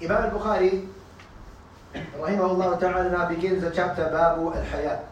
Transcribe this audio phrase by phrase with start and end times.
[0.00, 0.86] Imam al-Bukhari,
[1.94, 5.04] rahimahullah ta'ala, begins the chapter Babu al-Hayat.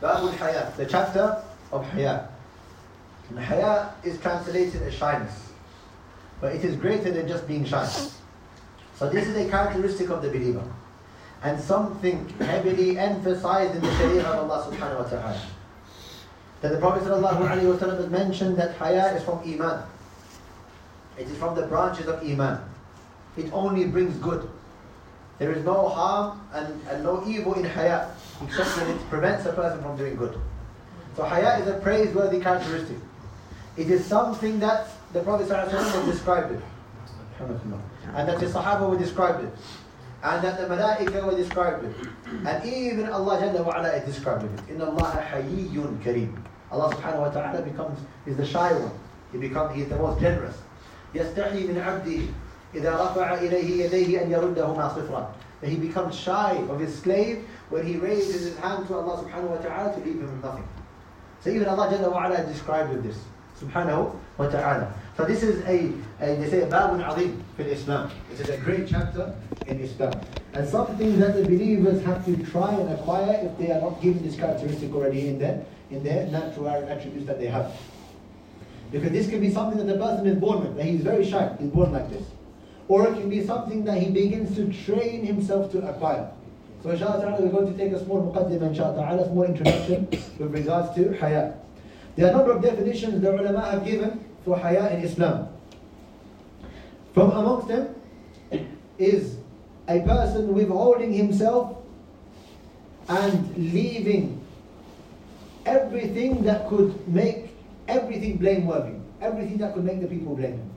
[0.00, 2.28] Babu al-Hayat, the chapter of Hayat.
[3.28, 5.52] And Hayat is translated as shyness.
[6.40, 7.86] But it is greater than just being shy.
[8.96, 10.64] So this is a characteristic of the believer.
[11.42, 15.42] And something heavily emphasized in the Sharia of Allah subhanahu wa ta'ala.
[16.62, 19.82] That the Prophet has mentioned that haya is from Iman.
[21.18, 22.60] It is from the branches of Iman.
[23.37, 24.49] It only brings good.
[25.39, 28.09] There is no harm and, and no evil in haya,
[28.43, 30.39] except that it prevents a person from doing good.
[31.15, 32.97] So haya is a praiseworthy characteristic.
[33.77, 36.61] It is something that the Prophet ﷺ described it.
[37.39, 39.53] And that the Sahaba were described it.
[40.23, 41.95] And that the Malaika were described it.
[42.45, 44.71] And even Allah Jalla wa ala described it.
[44.71, 46.35] Inna Allah hayyun kareem.
[46.71, 48.91] Allah subhanahu wa ta'ala becomes, is the shy one.
[49.31, 50.57] He becomes, he is the most generous.
[51.13, 52.27] يستحي من عبده
[52.75, 55.27] إذا رفع إليه يديه أن يردهما صفرا.
[55.61, 59.49] That he becomes shy of his slave when he raises his hand to Allah subhanahu
[59.49, 60.67] wa ta'ala to leave him with nothing.
[61.41, 63.17] So even Allah Jalla wa ala described with this.
[63.59, 64.93] Subhanahu wa ta'ala.
[65.15, 65.91] So this is a,
[66.21, 68.11] a they say a babun azim in Islam.
[68.31, 69.33] It is a great chapter
[69.65, 70.13] in Islam.
[70.53, 74.21] And something that the believers have to try and acquire if they are not given
[74.23, 77.71] this characteristic already in their, in their natural attributes that they have.
[78.91, 81.55] Because this can be something that the person is born with, that he's very shy,
[81.59, 82.23] he's born like this.
[82.88, 86.30] Or it can be something that he begins to train himself to acquire.
[86.82, 91.16] So inshallah we're going to take a small muqaddimah inshallah small introduction with regards to
[91.18, 91.54] haya.
[92.16, 95.48] There are a number of definitions the ulama have given for haya in Islam.
[97.14, 97.94] From amongst them
[98.98, 99.36] is
[99.88, 101.76] a person withholding himself
[103.08, 104.40] and leaving
[105.66, 107.54] everything that could make
[107.88, 110.70] everything blameworthy, everything that could make the people blame him.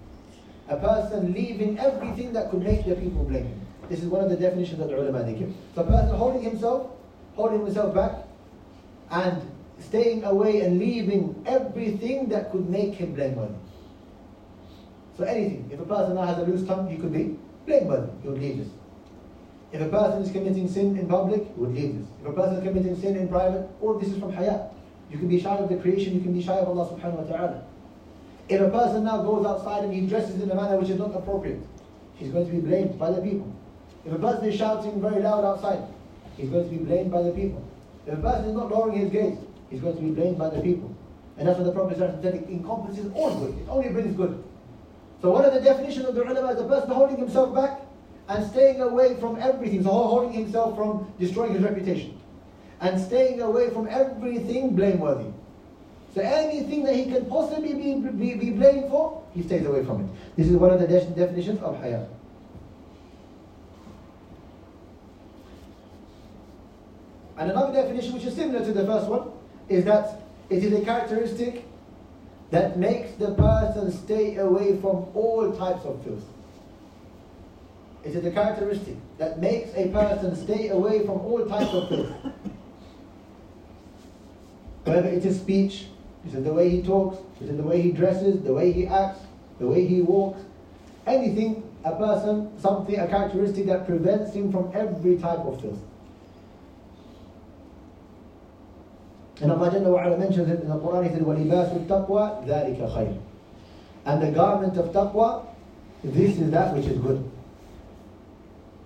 [0.67, 3.61] A person leaving everything that could make the people blame him.
[3.89, 5.53] This is one of the definitions that the ulama they give.
[5.75, 6.89] So a person holding himself,
[7.35, 8.13] holding himself back,
[9.11, 9.41] and
[9.79, 13.53] staying away and leaving everything that could make him blameworthy.
[15.17, 15.69] So anything.
[15.71, 18.11] If a person now has a loose tongue, he could be blameworthy.
[18.23, 18.69] He would leave this.
[19.71, 22.07] If a person is committing sin in public, he would leave this.
[22.21, 24.71] If a person is committing sin in private, all this is from hayat.
[25.11, 27.37] You can be shy of the creation, you can be shy of Allah subhanahu wa
[27.37, 27.63] ta'ala.
[28.47, 31.15] If a person now goes outside and he dresses in a manner which is not
[31.15, 31.61] appropriate,
[32.15, 33.51] he's going to be blamed by the people.
[34.05, 35.83] If a person is shouting very loud outside,
[36.37, 37.63] he's going to be blamed by the people.
[38.05, 39.37] If a person is not lowering his gaze,
[39.71, 40.95] he's going to be blamed by the people.
[41.37, 43.57] And that's what the Prophet said, it encompasses all good.
[43.57, 44.43] It only brings good.
[45.21, 47.81] So what are the definitions of the ulama is a person holding himself back
[48.29, 49.83] and staying away from everything.
[49.83, 52.19] So holding himself from destroying his reputation.
[52.79, 55.31] And staying away from everything blameworthy.
[56.15, 60.05] So anything that he can possibly be, be, be blamed for, he stays away from
[60.05, 60.09] it.
[60.37, 62.07] This is one of the de definitions of haya.
[67.37, 69.29] And another definition which is similar to the first one
[69.67, 71.65] is that it is a characteristic
[72.49, 76.23] that makes the person stay away from all types of filth.
[78.05, 82.11] It is a characteristic that makes a person stay away from all types of filth.
[84.85, 85.87] Whether it is speech,
[86.26, 88.86] it is the way he talks, it is the way he dresses, the way he
[88.86, 89.20] acts,
[89.58, 90.40] the way he walks,
[91.06, 95.78] anything, a person, something, a characteristic that prevents him from every type of filth.
[99.40, 102.94] And Allah Jalla wa ala mentions it in the Quran, He said, وَلِبَاسُ التَّقْوَى ذَلِكَ
[102.94, 103.18] خَيْرٌ
[104.04, 105.46] And the garment of taqwa,
[106.04, 107.30] this is that which is good.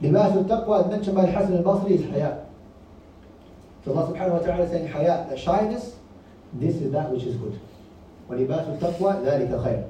[0.03, 2.44] لباس التقوى as mentioned by Hassan al-Basri is haya.
[3.84, 5.94] So Allah subhanahu wa ta'ala is saying haya, the shyness,
[6.55, 7.59] this is that which is good.
[8.31, 9.84] وَلِبَاسُ التَّقْوَى ذَلِكَ خَيْرٌ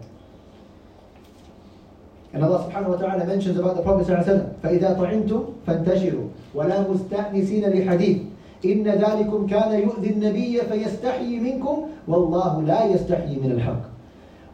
[2.32, 5.54] And Allah subhanahu wa ta'ala mentions about the Prophet sallallahu alayhi wa sallam, فَإِذَا طَعِمْتُمْ
[5.66, 8.34] فَانْتَشِرُوا وَلَا مُسْتَأْنِسِينَ لِحَدِيثٍ
[8.64, 13.82] إن ذلكم كان يؤذي النبي فيستحيي منكم والله لا يستحيي من الحق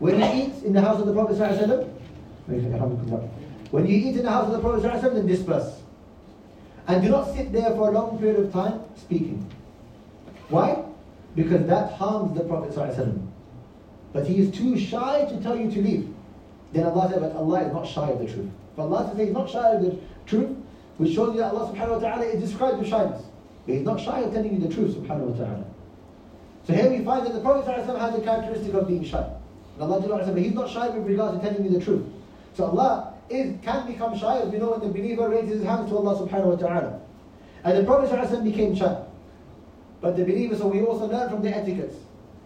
[0.01, 1.87] When you eat in the house of the Prophet ﷺ,
[3.71, 5.83] when you eat in the house of the Prophet ﷺ, then disperse.
[6.89, 9.47] And do not sit there for a long period of time speaking.
[10.49, 10.83] Why?
[11.35, 13.27] Because that harms the Prophet ﷺ.
[14.13, 16.13] But he is too shy to tell you to leave.
[16.73, 18.51] Then Allah said, but Allah is not shy of the truth.
[18.77, 20.57] But Allah says he's not shy of the truth,
[20.99, 23.23] which shows you that Allah subhanahu wa ta'ala is described with shyness.
[23.67, 25.65] But he's not shy of telling you the truth, subhanahu wa ta'ala.
[26.67, 29.29] So here we find that the Prophet ﷺ has the characteristic of being shy.
[29.75, 32.05] And Allah said, but he's not shy with regards to telling you the truth.
[32.55, 35.91] So Allah is, can become shy, as we know when the believer raises his hands
[35.91, 37.01] to Allah subhanahu wa ta'ala.
[37.65, 39.03] And the Prophet ﷺ became shy.
[40.06, 41.96] But the believer, so we also learn from the etiquettes,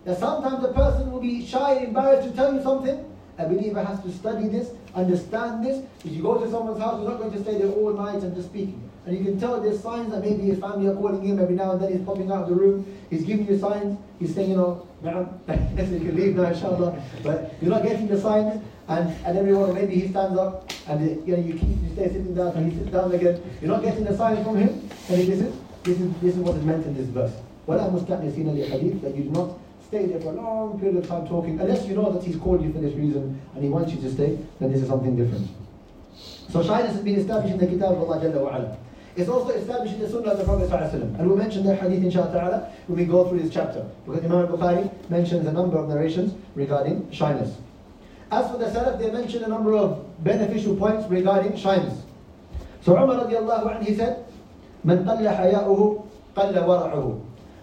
[0.05, 3.03] that sometimes a person will be shy and embarrassed to tell you something.
[3.37, 7.11] A believer has to study this understand this If you go to someone's house, you're
[7.11, 8.81] not going to stay there all night and just speaking.
[9.05, 11.71] And you can tell there's signs that maybe his family are calling him every now
[11.73, 14.55] and then, he's popping out of the room, he's giving you signs, he's saying, you
[14.55, 17.03] know, yes, you can leave now, inshallah.
[17.23, 21.35] But you're not getting the signs, and, and everyone, maybe he stands up, and you
[21.35, 23.43] know, you keep, you stay sitting down, and he sits down again.
[23.59, 25.59] You're not getting the signs from him, and he listens.
[25.83, 27.33] This is, this is what is meant in this verse.
[27.68, 31.26] وَلَا مُسْتَأْنِسِينَ لِحَدِيث That you do not stay there for a long period of time
[31.26, 34.00] talking, unless you know that he's called you for this reason, and he wants you
[34.00, 35.48] to stay, then this is something different.
[36.50, 38.76] So shyness has been established in the Kitab of Allah Jalla wa'ala.
[39.16, 41.18] It's also established in the Sunnah of the Prophet ﷺ.
[41.18, 43.86] And we'll mention the hadith inshaAllah ta'ala when we go through this chapter.
[44.04, 47.56] Because Imam al-Bukhari mentions a number of narrations regarding shyness.
[48.32, 52.02] As for the Salaf, they mention a number of beneficial points regarding shyness.
[52.82, 54.24] So Umar radiallahu anhu, he said,
[54.84, 56.04] من قل حياؤه
[56.36, 57.18] قل ورعه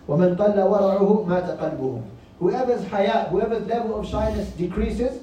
[0.07, 2.01] ومن قل ورعه مات قلبه
[2.39, 5.21] Whoever's haya, whoever's level of shyness decreases,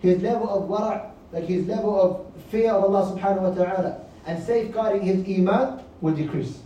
[0.00, 4.40] his level of wara', like his level of fear of Allah subhanahu wa ta'ala, and
[4.40, 6.60] safeguarding his iman will decrease.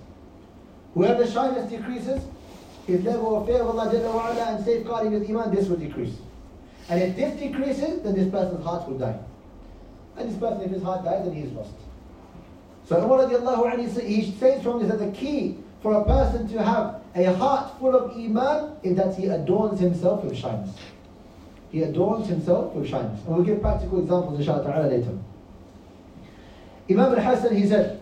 [0.92, 2.22] Whoever shyness decreases,
[2.86, 6.16] his level of fear of Allah Jalla and safeguarding his iman, this will decrease.
[6.90, 9.18] And if this decreases, then this person's heart will die.
[10.16, 11.72] And this person, if his heart dies, then he is lost.
[12.88, 16.62] So Umar radiallahu anhu, he says from this that the key for a person to
[16.62, 20.70] have a heart full of iman is that he adorns himself with shyness.
[21.70, 23.20] He adorns himself with shyness.
[23.26, 25.18] And we'll give practical examples inshallah later.
[26.90, 28.00] Imam al-Hasan, he said,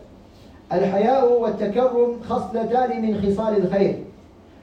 [0.73, 4.03] الحياء والتكرم خصلتان من خصال الخير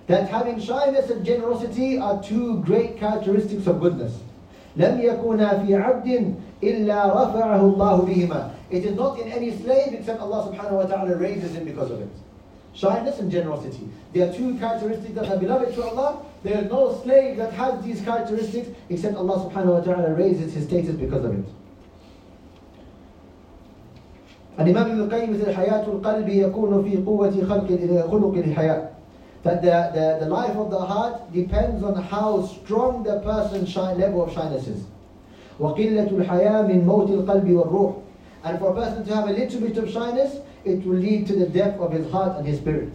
[0.08, 4.20] that having shyness and generosity are two great characteristics of goodness.
[4.78, 8.52] لم يكونا في عبد إلا رفعه الله بهما.
[8.72, 12.02] It is not in any slave except Allah subhanahu wa ta'ala raises him because of
[12.02, 12.10] it.
[12.75, 13.89] Shyness and generosity.
[14.13, 16.23] They are two characteristics that are beloved to Allah.
[16.43, 20.67] There is no slave that has these characteristics except Allah subhanahu wa ta'ala raises his
[20.67, 21.45] status because of it.
[24.59, 27.31] الإمام ابن القيم said حياة القلب يكون في قوة
[28.11, 28.95] خلق الحياء
[29.45, 33.93] that the, the, the life of the heart depends on how strong the person's shy,
[33.93, 34.85] level of shyness is.
[35.61, 37.95] وقلة الحياء من موت القلب والروح
[38.45, 41.36] and for a person to have a little bit of shyness it will lead to
[41.36, 42.94] the death of his heart and his spirit.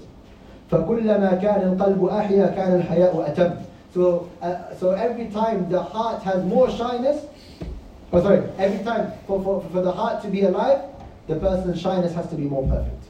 [0.70, 6.44] فكلما كان القلب أحيا كان الحياء أتم so, uh, so every time the heart has
[6.44, 7.24] more shyness,
[8.12, 10.82] oh sorry, every time for, for, for the heart to be alive,
[11.26, 13.04] the person's shyness has to be more perfect.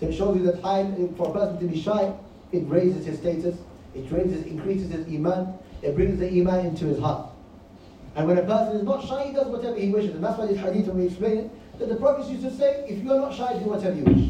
[0.00, 2.12] So it shows you that time for a person to be shy,
[2.52, 3.56] it raises his status,
[3.94, 7.28] it raises, increases his iman, it brings the iman into his heart.
[8.14, 10.14] And when a person is not shy, he does whatever he wishes.
[10.14, 12.85] And that's why this hadith, when we explain it, that the Prophet used to say,
[12.87, 14.29] if you are not shy, do whatever you wish.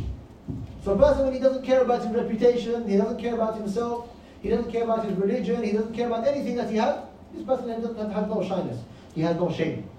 [0.83, 4.09] So a person, when he doesn't care about his reputation, he doesn't care about himself,
[4.41, 6.99] he doesn't care about his religion, he doesn't care about anything that he has,
[7.33, 8.79] this person has no shyness.
[9.15, 9.89] He has no shame.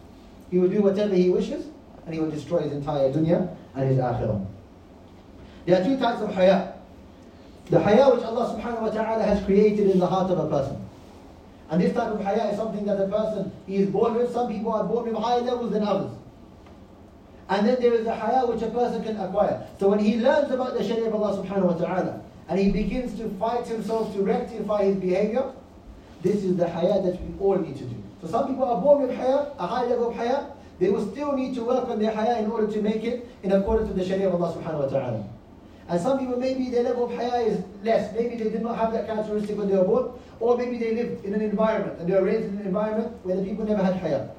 [0.50, 1.66] He will do whatever he wishes,
[2.04, 4.44] and he will destroy his entire dunya and his akhirah.
[5.66, 6.74] There are two types of haya.
[7.70, 10.76] The haya which Allah subhanahu wa ta'ala has created in the heart of a person.
[11.70, 14.32] And this type of haya is something that a person he is born with.
[14.32, 16.10] Some people are born with higher levels than others.
[17.52, 19.62] And then there is a haya which a person can acquire.
[19.78, 23.12] So when he learns about the sharia of Allah subhanahu wa ta'ala and he begins
[23.18, 25.52] to fight himself to rectify his behavior,
[26.22, 27.96] this is the haya that we all need to do.
[28.22, 30.46] So some people are born with haya, a high level of haya,
[30.80, 33.52] they will still need to work on their haya in order to make it in
[33.52, 35.28] accordance with the sharia of Allah subhanahu wa ta'ala.
[35.88, 38.14] And some people, maybe their level of haya is less.
[38.14, 40.12] Maybe they did not have that characteristic when they were born.
[40.40, 43.36] Or maybe they lived in an environment and they were raised in an environment where
[43.36, 44.30] the people never had haya.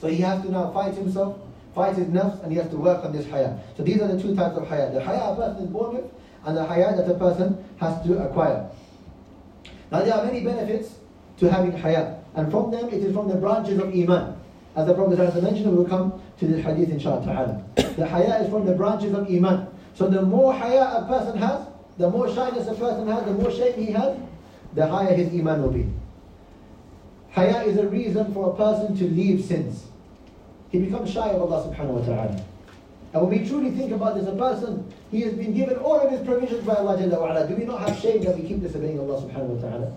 [0.00, 1.38] So he has to now fight himself,
[1.74, 3.58] fight his nafs, and he has to work on this haya.
[3.76, 4.90] So these are the two types of haya.
[4.92, 6.04] The haya a person is born with,
[6.44, 8.68] and the haya that a person has to acquire.
[9.90, 10.94] Now there are many benefits
[11.38, 12.18] to having haya.
[12.34, 14.36] And from them, it is from the branches of iman.
[14.76, 18.50] As the Prophet has mentioned, we will come to this hadith inshallah The haya is
[18.50, 19.68] from the branches of iman.
[19.94, 21.66] So the more haya a person has,
[21.96, 24.18] the more shyness a person has, the more shame he has,
[24.74, 25.88] the higher his iman will be.
[27.30, 29.84] Haya is a reason for a person to leave sins.
[30.74, 32.44] He becomes shy of Allah subhanahu wa ta'ala.
[33.12, 36.10] And when we truly think about this, a person, he has been given all of
[36.10, 38.98] his provisions by Allah Jalla wa Do we not have shame that we keep disobeying
[38.98, 39.96] Allah subhanahu wa ta'ala?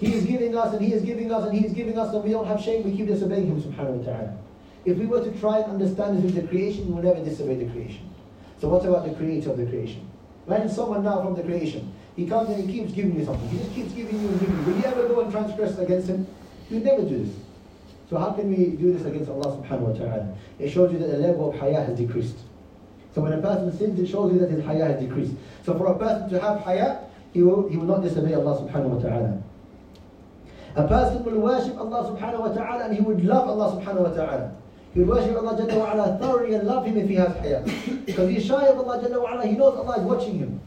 [0.00, 2.24] He is giving us and He is giving us and He is giving us and
[2.24, 4.36] we don't have shame, we keep disobeying Him subhanahu wa ta'ala.
[4.84, 7.62] If we were to try and understand this with the creation, we will never disobey
[7.62, 8.10] the creation.
[8.60, 10.10] So what about the creator of the creation?
[10.48, 11.94] Imagine someone now from the creation.
[12.16, 13.48] He comes and he keeps giving you something.
[13.48, 14.62] He just keeps giving you and giving you.
[14.64, 16.26] Will you ever go and transgress against him?
[16.68, 17.34] You never do this.
[18.10, 20.34] So how can we do this against Allah subhanahu wa ta'ala?
[20.58, 22.34] It shows you that the level of haya has decreased.
[23.14, 25.34] So when a person sins, it shows you that his haya has decreased.
[25.64, 28.98] So for a person to have haya, he will, he will not disobey Allah subhanahu
[28.98, 29.42] wa ta'ala.
[30.74, 34.14] A person will worship Allah subhanahu wa ta'ala and he would love Allah subhanahu wa
[34.14, 34.56] ta'ala.
[34.92, 37.62] He would worship Allah Jalla wa ala thoroughly and love Him if he has haya.
[38.06, 40.60] Because he's shy of Allah Jalla wa ala, he knows Allah is watching him.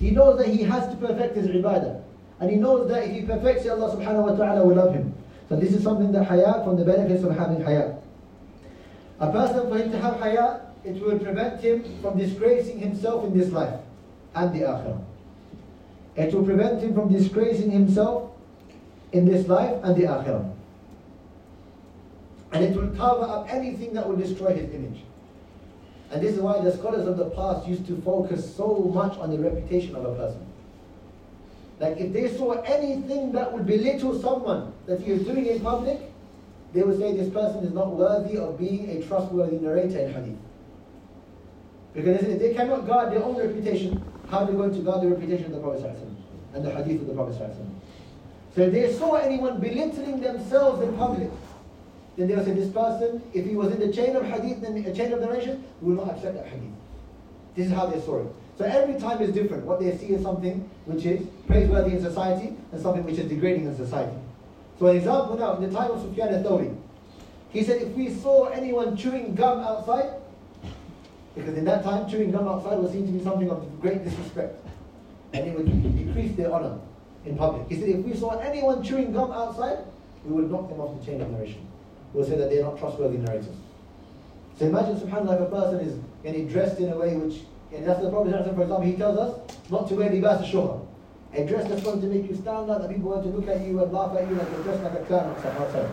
[0.00, 2.02] He knows that he has to perfect his ibadah.
[2.40, 5.14] And he knows that if he perfects it, Allah subhanahu wa ta'ala will love him.
[5.52, 7.96] So this is something that haya, from the benefits of having haya.
[9.20, 13.38] A person, for him to have haya, it will prevent him from disgracing himself in
[13.38, 13.78] this life
[14.34, 15.04] and the akhirah.
[16.16, 18.30] It will prevent him from disgracing himself
[19.12, 20.54] in this life and the akhirah.
[22.52, 25.02] And it will cover up anything that will destroy his image.
[26.10, 29.30] And this is why the scholars of the past used to focus so much on
[29.30, 30.46] the reputation of a person.
[31.82, 35.98] Like if they saw anything that would belittle someone that he is doing in public,
[36.72, 40.38] they would say this person is not worthy of being a trustworthy narrator in hadith.
[41.92, 45.08] Because if they cannot guard their own reputation, how are they going to guard the
[45.08, 45.98] reputation of the Prophet
[46.54, 47.56] and the hadith of the Prophet
[48.54, 51.30] So if they saw anyone belittling themselves in public,
[52.16, 54.76] then they will say, this person, if he was in the chain of hadith, then
[54.76, 56.70] a chain of narration, will not accept that hadith.
[57.56, 58.32] This is how they saw it.
[58.58, 59.64] So every time is different.
[59.64, 63.66] What they see is something which is praiseworthy in society and something which is degrading
[63.66, 64.16] in society.
[64.78, 66.76] So an example now, in the time of Sufyan al-Thawri,
[67.50, 70.14] he said if we saw anyone chewing gum outside,
[71.34, 74.54] because in that time chewing gum outside was seen to be something of great disrespect,
[75.32, 75.66] and it would
[75.96, 76.78] decrease their honor
[77.24, 77.68] in public.
[77.68, 79.78] He said if we saw anyone chewing gum outside,
[80.24, 81.66] we would knock them off the chain of narration.
[82.12, 83.56] We'll say that they're not trustworthy narrators.
[84.58, 87.40] So imagine, subhanAllah, if a person is getting dressed in a way which,
[87.74, 90.86] and that's the Prophet, for example, he tells us not to wear libas al-shuhra.
[91.34, 93.60] A dress that's going to make you stand out, that people want to look at
[93.62, 95.90] you and laugh at you like you're dressed like a clown or something.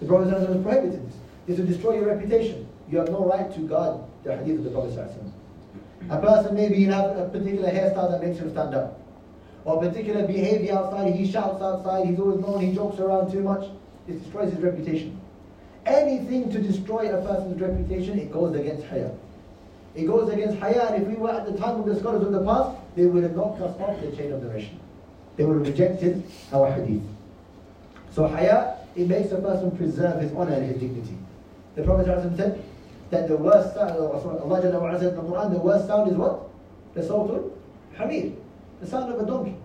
[0.00, 1.14] The Prophet has prohibited this.
[1.46, 2.68] This will destroy your reputation.
[2.90, 5.10] You have no right to guard the hadith of the Prophet.
[6.10, 9.00] A person maybe you have a particular hairstyle that makes him stand up.
[9.64, 13.40] Or a particular behavior outside, he shouts outside, he's always known, he jokes around too
[13.40, 13.66] much.
[14.06, 15.18] It destroys his reputation.
[15.86, 19.10] Anything to destroy a person's reputation, it goes against haya.
[19.94, 22.32] It goes against haya, and if we were at the time of the scholars of
[22.32, 24.80] the past, they would have knocked us off the chain of narration.
[25.36, 26.22] They would have rejected
[26.52, 27.02] our hadith.
[28.10, 31.16] So haya, it makes a person preserve his honor and his dignity.
[31.76, 32.62] The Prophet said
[33.10, 36.48] that the worst sound, Allah said in the Quran, the worst sound is what?
[36.94, 37.50] The sawtul
[37.96, 38.32] hamir,
[38.80, 39.56] the sound of a donkey.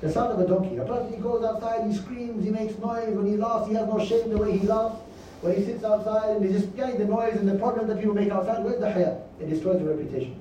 [0.00, 0.76] The sound of a donkey.
[0.78, 3.10] A person, he goes outside, he screams, he makes noise.
[3.10, 4.96] When he laughs, he has no shame the way he laughs.
[5.40, 8.14] When he sits outside and he's just getting the noise and the problem that people
[8.14, 9.18] make outside, where's the haya?
[9.40, 10.36] It destroys the reputation.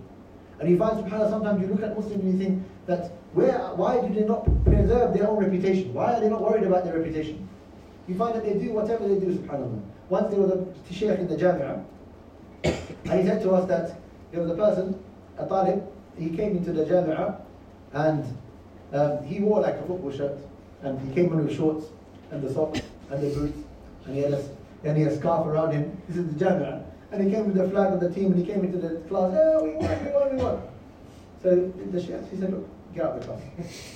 [0.60, 4.02] And you find, subhanAllah, sometimes you look at Muslims and you think that where, why
[4.06, 5.94] do they not preserve their own reputation?
[5.94, 7.48] Why are they not worried about their reputation?
[8.10, 9.82] You find that they do whatever they do, subhanAllah.
[10.10, 11.84] Once there was a sheikh in the Jamia,
[12.64, 14.00] and he said to us that
[14.32, 15.02] there was a person,
[15.38, 15.82] a talib,
[16.18, 17.40] he came into the Jamia
[17.94, 18.26] and
[18.92, 20.38] um, he wore like a football shirt
[20.84, 21.86] and he came on with shorts
[22.32, 23.58] and the socks and the boots
[24.06, 24.44] and he had a,
[24.84, 26.02] and he had a scarf around him.
[26.08, 26.84] This is the Jamia.
[27.12, 29.34] And he came with the flag of the team and he came into the class,
[29.36, 30.62] oh, we won, we won, we won.
[31.42, 33.42] So the sheikh, he said, look, get out of the class.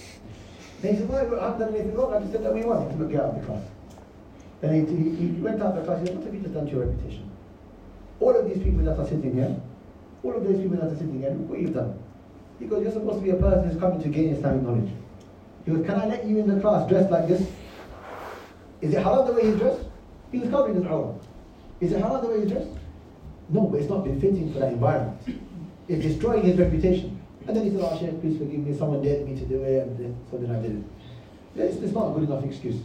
[0.83, 2.83] And he said, why, I haven't done anything wrong, I just said that we won.
[2.83, 3.63] He said, look, get out of the class.
[4.59, 6.53] Then he, he, he went out of the class, he said, what have you just
[6.53, 7.31] done to your reputation?
[8.19, 9.55] All of these people that are sitting here,
[10.23, 11.97] all of these people that are sitting here, look what you've done.
[12.69, 14.89] Goes, you're supposed to be a person who's coming to gain Islamic knowledge.
[15.65, 17.41] He goes, can I let you in the class dressed like this?
[18.81, 19.85] Is it haram the way he's dressed?
[20.33, 21.17] He was covering his awrah.
[21.79, 22.69] Is it haram the way he's dressed?
[23.49, 25.19] No, but it's not befitting for that environment.
[25.87, 27.21] It's destroying his reputation.
[27.47, 29.85] And then he said, oh, Shaykh, please forgive me, someone dared me to do it,
[29.85, 30.83] and so then I did it.
[31.55, 32.81] It's, it's not a good enough excuse.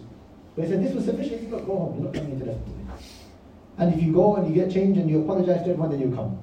[0.55, 1.41] But he said, this was sufficient.
[1.41, 1.95] Said, look, go home.
[1.95, 2.59] You're not coming into today.
[3.79, 6.15] And if you go and you get changed and you apologize to everyone, then you
[6.15, 6.39] come.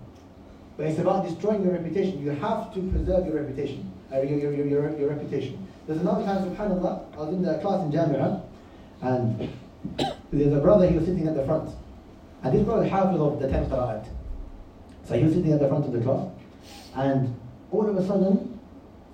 [0.78, 2.24] But it's about destroying your reputation.
[2.24, 5.68] You have to preserve your reputation, uh, your, your, your, your, your reputation.
[5.86, 8.42] There's another time, subhanAllah, I was in the class in Jamia,
[9.02, 9.50] and
[10.38, 11.70] there's a brother, he was sitting at the front.
[12.44, 14.06] And this brother hafiz of the 10th Qur'an.
[15.06, 16.28] So he was sitting at the front of the class,
[16.96, 17.36] and
[17.72, 18.60] all of a sudden,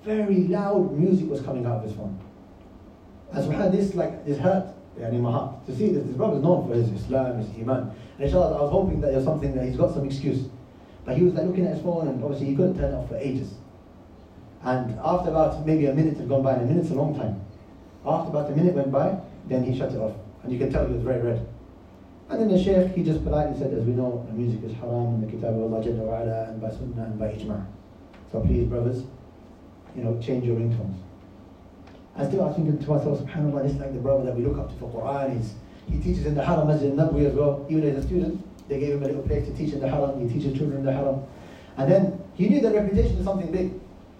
[0.04, 2.18] very loud music was coming out of his phone.
[3.34, 6.44] And subhanAllah, this like this hurt in my heart to see that this brother is
[6.44, 7.92] known for his Islam, his Iman.
[8.18, 10.48] And inshallah, I was hoping that there's something that he's got some excuse.
[11.06, 13.10] But he was like looking at his phone and obviously he couldn't turn it off
[13.10, 13.54] for ages.
[14.64, 17.42] And after about maybe a minute had gone by, and a minute's a long time.
[18.06, 20.16] After about a minute went by, then he shut it off.
[20.44, 21.48] And you can tell he was very red.
[22.30, 25.16] And then the Shaykh, he just politely said, as we know, the music is haram
[25.16, 27.66] in the Kitab of Allah Jalla wa ala, and by Sunnah and by Ijma'.
[28.32, 29.04] So please, brothers,
[29.96, 30.96] you know, change your ringtones.
[32.16, 34.58] And still I think to myself, subhanAllah, this is like the brother that we look
[34.58, 35.38] up to for Quran.
[35.38, 35.54] He's,
[35.90, 38.42] he teaches in the Haram as Masjid Nabawi as well, even as a student.
[38.72, 40.26] They gave him a little place to teach in the haram.
[40.26, 41.24] He teaches children in the haram.
[41.76, 43.74] And then he knew that reputation is something big.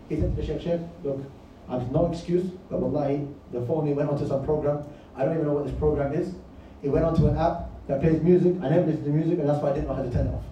[0.10, 1.24] He said to the Sheikh, Sheikh, look,
[1.70, 4.84] I've no excuse, but wallahi, the phone he went onto some program.
[5.16, 6.34] I don't even know what this program is.
[6.84, 8.56] It went onto an app that plays music.
[8.62, 10.34] I never listened to music, and that's why I didn't know how to turn it
[10.34, 10.44] off.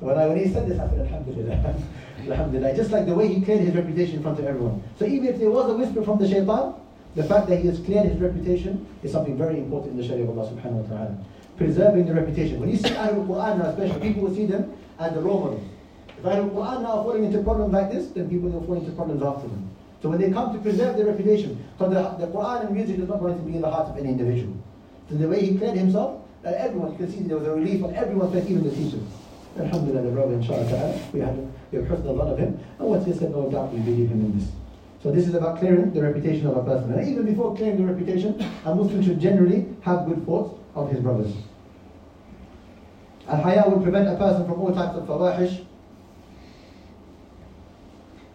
[0.00, 1.74] So when, I, when he said this, I said, Alhamdulillah.
[2.28, 2.76] Alhamdulillah.
[2.76, 4.82] Just like the way he cleared his reputation in front of everyone.
[4.98, 6.74] So even if there was a whisper from the shaitan,
[7.16, 10.24] the fact that he has cleared his reputation is something very important in the Sharia
[10.24, 11.18] of Allah subhanahu wa ta'ala.
[11.56, 12.60] Preserving the reputation.
[12.60, 15.68] When you see Ahlul Quran now especially, people will see them as the role models.
[16.16, 18.92] If Ahlul Quran now are falling into problems like this, then people will fall into
[18.92, 19.68] problems after them.
[20.02, 23.08] So when they come to preserve their reputation, because the, the Quran and music is
[23.08, 24.54] not going to be in the heart of any individual.
[25.08, 27.82] So the way he cleared himself, that everyone, you can see there was a relief
[27.82, 29.02] on everyone's face, even the teachers.
[29.58, 31.36] Alhamdulillah, the brother, inshallah we have,
[31.72, 34.20] we have a lot of him, and once he said, no doubt we believe him
[34.20, 34.48] in this.
[35.02, 36.92] So this is about clearing the reputation of a person.
[36.92, 41.00] And even before clearing the reputation, a Muslim should generally have good thoughts of his
[41.00, 41.32] brothers.
[43.28, 45.64] Al-Haya will prevent a person from all types of fawahish.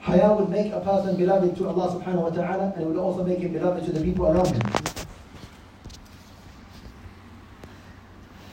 [0.04, 3.40] Haya will make a person beloved to Allah subhanahu wa ta'ala and will also make
[3.40, 4.62] him beloved to the people around him.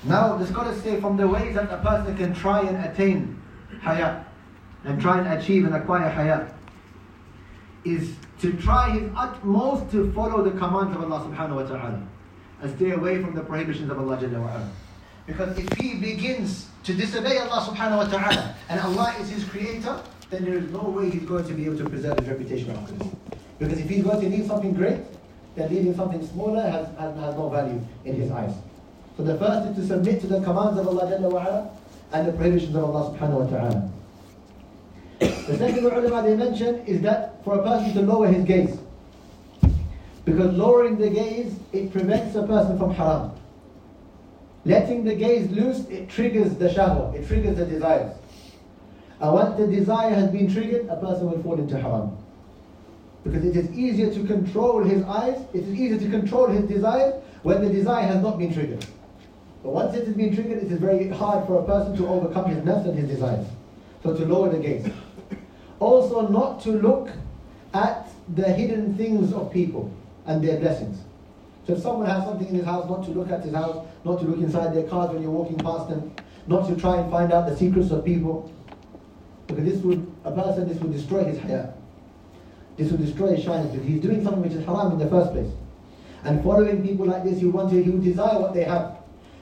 [0.04, 3.42] Now the scholars say from the ways that a person can try and attain
[3.82, 4.24] haya
[4.84, 6.46] and try and achieve and acquire haya
[7.84, 12.00] is to try his utmost to follow the commands of Allah subhanahu wa ta'ala
[12.62, 14.60] and stay away from the prohibitions of Allah Jalla wa
[15.26, 20.00] Because if he begins to disobey Allah subhanahu wa ta'ala and Allah is his creator,
[20.30, 22.94] then there is no way he's going to be able to preserve his reputation after.
[23.58, 25.00] Because if he's going to leave something great,
[25.56, 28.54] then leaving something smaller has, has, has no value in his eyes.
[29.16, 31.68] So the first is to submit to the commands of Allah Jalla wa
[32.12, 33.90] and the prohibitions of Allah subhanahu wa ta'ala.
[35.18, 38.78] The second ulama they mention is that for a person to lower his gaze.
[40.24, 43.32] Because lowering the gaze, it prevents a person from haram.
[44.64, 48.14] Letting the gaze loose, it triggers the shahwa, it triggers the desires.
[49.20, 52.16] And once the desire has been triggered, a person will fall into haram.
[53.22, 57.22] Because it is easier to control his eyes, it is easier to control his desires
[57.42, 58.84] when the desire has not been triggered.
[59.62, 62.50] But once it has been triggered, it is very hard for a person to overcome
[62.50, 63.46] his nafs and his desires.
[64.02, 64.90] So to lower the gaze.
[65.80, 67.10] Also not to look
[67.74, 69.92] at the hidden things of people
[70.26, 70.98] and their blessings.
[71.66, 74.18] So if someone has something in his house, not to look at his house, not
[74.20, 76.10] to look inside their cars when you're walking past them,
[76.46, 78.50] not to try and find out the secrets of people.
[79.50, 81.72] Because this would, a person, this would destroy his haya.
[82.76, 85.32] This would destroy his shyness because he's doing something which is haram in the first
[85.32, 85.50] place.
[86.24, 88.96] And following people like this, he will want to, he will desire what they have.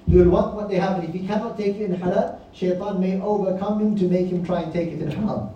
[0.09, 3.01] He will want what they have, and if he cannot take it in halal, shaitan
[3.01, 5.51] may overcome him to make him try and take it in haram.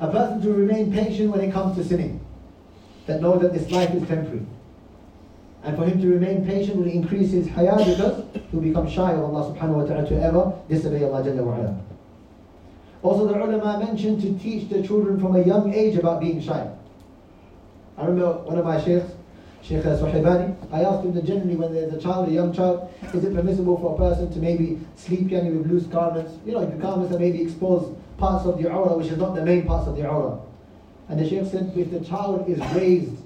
[0.00, 2.20] A person to remain patient when it comes to sinning,
[3.06, 4.44] that know that this life is temporary.
[5.62, 9.12] And for him to remain patient will increase his haya because he will become shy
[9.12, 11.80] of Allah subhanahu wa ta'ala to ever disobey Allah Jalla wa ala.
[13.04, 16.66] Also the ulama mentioned to teach the children from a young age about being shy.
[17.98, 19.12] I remember one of my sheikhs,
[19.60, 23.22] Sheikh Suhaibani, I asked him that generally when there's a child, a young child, is
[23.22, 26.32] it permissible for a person to maybe sleep yani with loose garments?
[26.46, 29.44] You know, the garments that maybe expose parts of the awra which is not the
[29.44, 30.40] main parts of the awra.
[31.10, 33.20] And the Sheikh said if the child is raised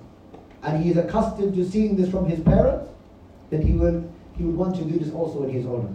[0.64, 2.90] and he is accustomed to seeing this from his parents,
[3.50, 4.02] then he will
[4.36, 5.88] he would want to do this also when he is older.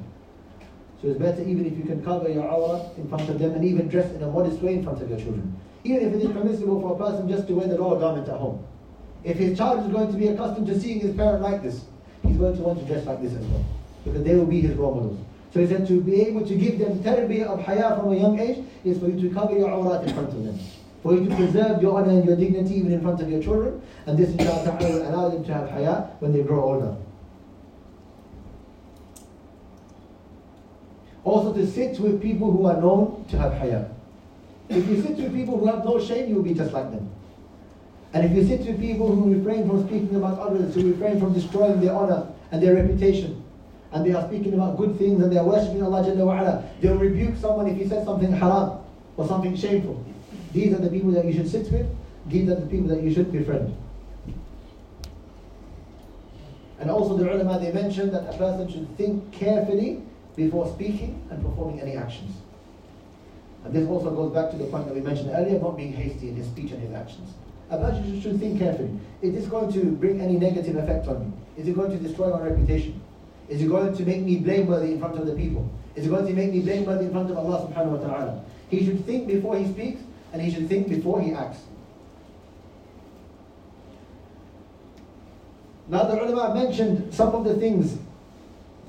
[1.03, 3.65] So it's better even if you can cover your awra in front of them and
[3.65, 5.53] even dress in a modest way in front of your children.
[5.83, 8.37] Even if it is permissible for a person just to wear the lower garment at
[8.37, 8.65] home.
[9.25, 11.83] If his child is going to be accustomed to seeing his parent like this,
[12.25, 13.65] he's going to want to dress like this as well.
[14.05, 15.19] Because they will be his role models.
[15.53, 18.39] So he said to be able to give them tarbiyah of haya from a young
[18.39, 20.57] age is for you to cover your awrat in front of them.
[21.03, 23.81] For you to preserve your honor and your dignity even in front of your children.
[24.05, 26.95] And this inshallah will allow them to have haya when they grow older.
[31.23, 33.89] Also to sit with people who are known to have haya.
[34.69, 37.09] If you sit with people who have no shame, you will be just like them.
[38.13, 41.33] And if you sit with people who refrain from speaking about others, who refrain from
[41.33, 43.43] destroying their honor and their reputation,
[43.91, 46.81] and they are speaking about good things and they are worshipping Allah Jalla wa'ala.
[46.81, 48.79] They'll rebuke someone if he says something haram
[49.17, 50.03] or something shameful.
[50.51, 51.87] These are the people that you should sit with.
[52.27, 53.75] These are the people that you should befriend.
[56.79, 60.01] And also the ulama, they mentioned that a person should think carefully
[60.35, 62.35] before speaking and performing any actions.
[63.65, 66.29] And this also goes back to the point that we mentioned earlier, not being hasty
[66.29, 67.33] in his speech and his actions.
[67.69, 68.91] A person should think carefully.
[69.21, 71.33] Is this going to bring any negative effect on me?
[71.57, 73.01] Is it going to destroy my reputation?
[73.47, 75.69] Is it going to make me blameworthy in front of the people?
[75.95, 78.45] Is it going to make me blameworthy in front of Allah subhanahu wa ta'ala?
[78.69, 80.01] He should think before he speaks
[80.33, 81.59] and he should think before he acts.
[85.87, 87.97] Now the ulama mentioned some of the things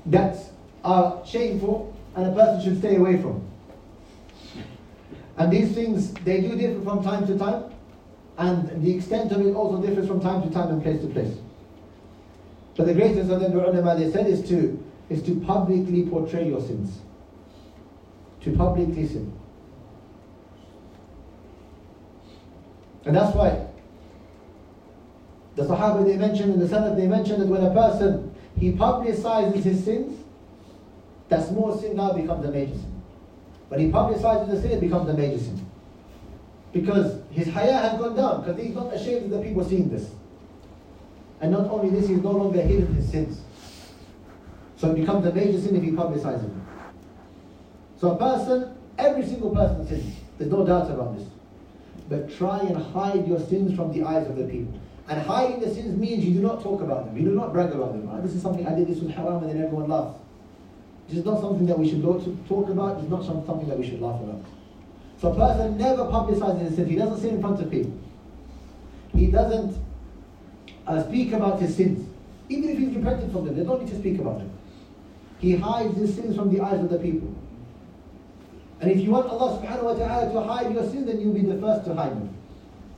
[0.07, 0.37] that
[0.85, 3.45] are shameful and a person should stay away from.
[5.37, 7.65] And these things, they do differ from time to time,
[8.37, 11.35] and the extent of it also differs from time to time and place to place.
[12.77, 16.61] But the greatest of the ulama, they said, is to, is to publicly portray your
[16.61, 16.99] sins.
[18.41, 19.33] To publicly sin.
[23.05, 23.65] And that's why
[25.55, 29.63] the Sahaba they mentioned and the Salaf they mentioned that when a person he publicizes
[29.63, 30.24] his sins,
[31.29, 33.01] that small sin now becomes a major sin.
[33.69, 35.65] When he publicizes the sin, it becomes a major sin.
[36.71, 40.09] Because his haya has gone down, because he's not ashamed of the people seeing this.
[41.41, 43.41] And not only this, he's no longer hidden his sins.
[44.77, 46.63] So it becomes a major sin if he publicizes it.
[47.97, 50.15] So a person, every single person sins.
[50.37, 51.27] There's no doubt about this.
[52.09, 54.79] But try and hide your sins from the eyes of the people.
[55.07, 57.17] And hiding the sins means you do not talk about them.
[57.17, 58.09] You do not brag about them.
[58.09, 58.21] Right?
[58.21, 60.19] This is something I did this with haram and then everyone laughs.
[61.07, 62.99] This is not something that we should talk about.
[62.99, 64.43] It's not something that we should laugh about.
[65.21, 66.89] So a person never publicizes his sins.
[66.89, 67.93] He doesn't sin in front of people.
[69.13, 69.77] He doesn't
[70.87, 72.09] uh, speak about his sins.
[72.49, 74.51] Even if he's repentant from them, they don't need to speak about them.
[75.39, 77.33] He hides his sins from the eyes of the people.
[78.81, 81.41] And if you want Allah subhanahu wa ta'ala to hide your sins, then you'll be
[81.41, 82.35] the first to hide them.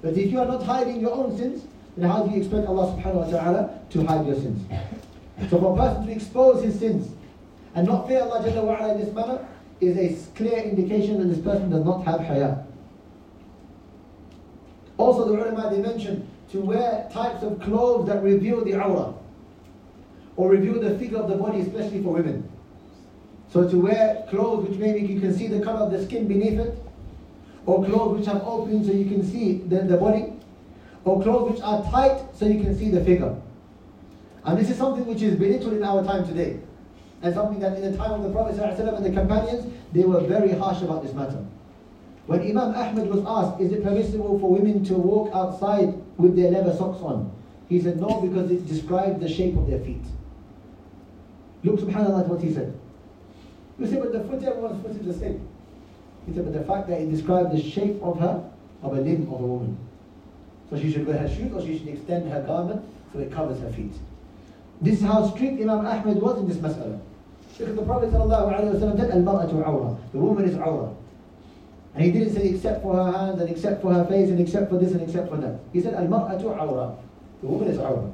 [0.01, 1.65] But if you are not hiding your own sins,
[1.95, 4.61] then how do you expect Allah subhanahu wa ta'ala to hide your sins?
[5.49, 7.09] So for a person to expose his sins
[7.77, 9.47] and not fear Allah Jalla wa in this manner
[9.79, 12.65] is a clear indication that this person does not have haya.
[14.97, 19.13] Also the ulama they mentioned to wear types of clothes that reveal the awra
[20.37, 22.49] or reveal the figure of the body especially for women.
[23.53, 26.59] So to wear clothes which maybe you can see the color of the skin beneath
[26.59, 26.83] it
[27.67, 30.33] or clothes which have openings so you can see the, the body
[31.05, 33.39] or clothes which are tight so you can see the figure.
[34.45, 36.59] And this is something which is belittled in our time today.
[37.21, 40.21] And something that in the time of the Prophet ﷺ and the companions, they were
[40.21, 41.43] very harsh about this matter.
[42.27, 46.51] When Imam Ahmad was asked, is it permissible for women to walk outside with their
[46.51, 47.31] leather socks on?
[47.69, 50.03] He said, no, because it describes the shape of their feet.
[51.63, 52.77] Look, subhanAllah, what he said.
[53.79, 55.47] You say, but the foot, everyone's foot is the same.
[56.25, 58.43] He said, but the fact that it describes the shape of her,
[58.83, 59.77] of a limb of a woman.
[60.69, 63.59] So she should wear her shoes or she should extend her garment so it covers
[63.61, 63.93] her feet.
[64.81, 66.99] This is how strict Imam Ahmed was in this mas'ala.
[67.57, 69.97] Because the Prophet said, Al-mar'atu awra.
[70.11, 70.93] The woman is awra.
[71.95, 74.69] And he didn't say except for her hands and except for her face and except
[74.69, 75.59] for this and except for that.
[75.73, 76.95] He said, Al-mar'atu awra.
[77.41, 78.11] The woman is awra.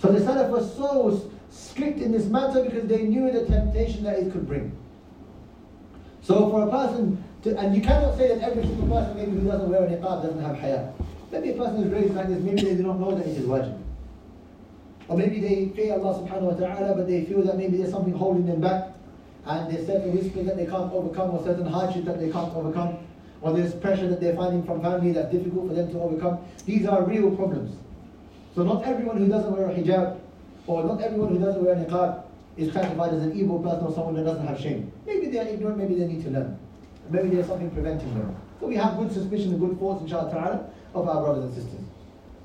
[0.00, 4.18] So the Salaf was so strict in this matter because they knew the temptation that
[4.18, 4.70] it could bring.
[6.22, 9.48] So for a person, to, and you cannot say that every single person maybe who
[9.48, 10.92] doesn't wear a niqab doesn't have haya.
[11.32, 13.46] Maybe a person is raised like this, maybe they do not know that it is
[13.46, 13.78] wajib.
[15.08, 18.14] Or maybe they fear Allah subhanahu wa ta'ala, but they feel that maybe there's something
[18.14, 18.88] holding them back,
[19.46, 22.98] and there's certain whispers that they can't overcome, or certain hardships that they can't overcome,
[23.42, 26.38] or there's pressure that they're finding from family that's difficult for them to overcome.
[26.64, 27.76] These are real problems.
[28.54, 30.18] So not everyone who doesn't wear a hijab,
[30.66, 32.22] or not everyone who doesn't wear a niqab,
[32.56, 34.90] is classified as an evil person or someone that doesn't have shame.
[35.04, 36.58] Maybe they are ignorant, maybe they need to learn.
[37.10, 38.34] Maybe there's something preventing them.
[38.60, 41.83] So we have good suspicion and good thoughts, inshallah ta'ala, of our brothers and sisters.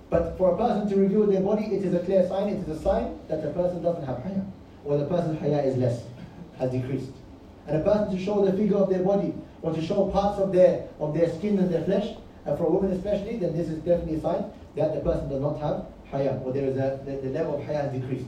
[0.10, 2.80] But for a person to reveal their body, it is a clear sign, it is
[2.80, 4.44] a sign that the person doesn't have haya,
[4.84, 6.04] or the person's haya is less,
[6.58, 7.12] has decreased.
[7.68, 10.52] And a person to show the figure of their body, or to show parts of
[10.52, 13.78] their of their skin and their flesh, and for a woman especially, then this is
[13.84, 14.46] definitely a sign
[14.76, 17.66] that the person does not have haya, or there is a the, the level of
[17.66, 18.26] haya has decreased.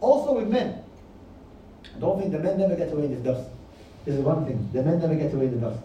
[0.00, 0.82] Also with men,
[2.00, 3.48] don't think the men never get away in this dust.
[4.04, 4.68] This is one thing.
[4.72, 5.80] The men never get away in the dust.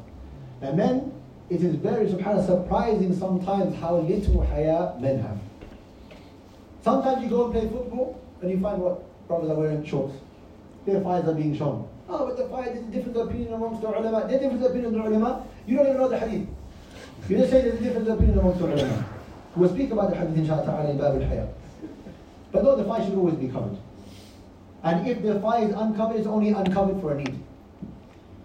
[0.62, 1.14] And men,
[1.50, 5.38] it is very subhanAllah surprising sometimes how little haya men have.
[6.84, 10.16] Sometimes you go and play football and you find what brothers are wearing shorts.
[10.86, 11.88] Their fires are being shown.
[12.08, 14.28] Oh, but the fire is a different opinion amongst the ulama.
[14.28, 15.46] There's a different opinion amongst the ulama.
[15.66, 16.48] You don't even know the hadith.
[17.28, 19.06] You just say there's a different opinion amongst the ulama.
[19.56, 21.48] We'll speak about the hadith inshallah ta'ala in Bab al-Haya.
[22.52, 23.78] But no, the fire should always be covered.
[24.84, 27.44] And if the fire is uncovered, it's only uncovered for a need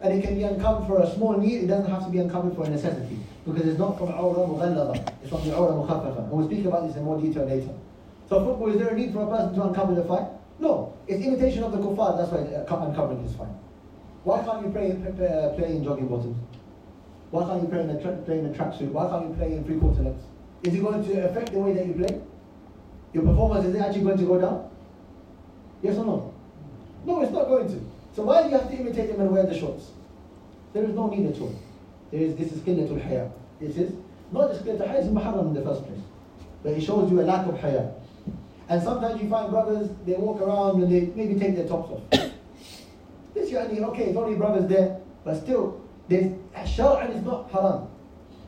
[0.05, 2.55] and it can be uncovered for a small need, it doesn't have to be uncovered
[2.55, 3.19] for a necessity.
[3.47, 6.19] Because it's not from awra mughallada, it's from the awra mukhaffafa.
[6.19, 7.73] And we'll speak about this in more detail later.
[8.29, 10.29] So football, is there a need for a person to uncover the thigh?
[10.61, 10.93] No.
[11.09, 13.49] It's imitation of the kuffar, that's why uh, uncovering is fine.
[14.25, 16.37] Why can't you play, play, play in jogging bottoms?
[17.31, 18.91] Why can't you play in a, tra- in a tracksuit?
[18.93, 20.25] Why can't you play in three quarter lengths?
[20.65, 22.21] Is it going to affect the way that you play?
[23.15, 24.71] Your performance, is it actually going to go down?
[25.83, 26.35] Yes or no?
[27.07, 27.94] No, it's not going to.
[28.15, 29.91] So why do you have to imitate them and wear the shorts?
[30.73, 31.55] There is no need at all.
[32.11, 33.31] There is, this is qillatul haya.
[33.61, 33.93] This is,
[34.33, 36.01] not just qillatul haya, it's muharram in the first place.
[36.63, 37.91] But it shows you a lack of haya.
[38.69, 42.11] And sometimes you find brothers, they walk around and they maybe take their tops off.
[43.35, 46.33] this yani, okay, it's only brothers there, but still, there's,
[46.67, 47.89] shar'an is not haram.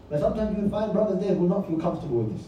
[0.09, 2.47] But sometimes you find brothers there who not feel comfortable with this.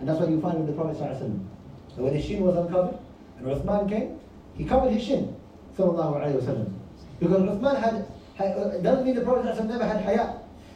[0.00, 0.98] And that's why you find with the Prophet.
[0.98, 2.98] So when his shin was uncovered,
[3.38, 4.18] And Uthman came,
[4.54, 5.34] he covered his shin,
[5.78, 10.34] Because Uthman had, had uh, doesn't mean the Prophet never had haya,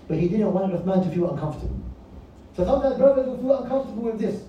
[0.09, 1.77] but he didn't want Uthman to feel uncomfortable.
[2.57, 4.43] So sometimes brothers will feel uncomfortable with this.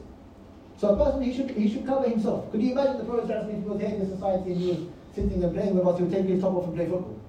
[0.78, 2.52] So a person, he should, he should cover himself.
[2.52, 4.78] Could you imagine the Prophet was here in the society and he was
[5.16, 7.20] sitting and playing with us, he would take his top off and play football?